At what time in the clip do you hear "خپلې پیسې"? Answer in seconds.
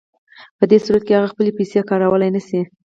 1.33-1.79